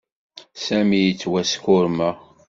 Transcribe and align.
Sami 0.65 0.99
yettwaskurma. 1.03 2.09